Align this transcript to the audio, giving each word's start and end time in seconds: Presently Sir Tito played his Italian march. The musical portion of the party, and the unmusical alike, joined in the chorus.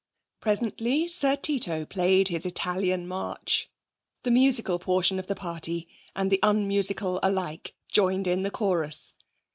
Presently 0.39 1.07
Sir 1.07 1.35
Tito 1.35 1.85
played 1.85 2.29
his 2.29 2.43
Italian 2.43 3.07
march. 3.07 3.69
The 4.23 4.31
musical 4.31 4.79
portion 4.79 5.19
of 5.19 5.27
the 5.27 5.35
party, 5.35 5.87
and 6.15 6.31
the 6.31 6.39
unmusical 6.41 7.19
alike, 7.21 7.75
joined 7.87 8.25
in 8.25 8.41
the 8.41 8.49
chorus. 8.49 9.15